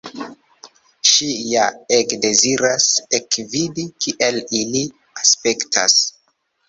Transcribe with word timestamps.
Ŝi 1.09 1.27
ja 1.49 1.65
ege 1.99 2.17
deziras 2.25 2.87
ekvidi, 3.21 3.87
kiel 4.07 4.41
ili 4.63 4.83
aspektas. 5.25 6.01